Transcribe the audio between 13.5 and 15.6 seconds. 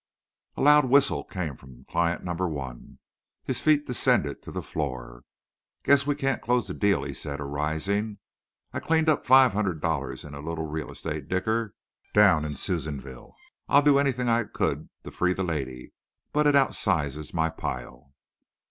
I'd do anything I could to free the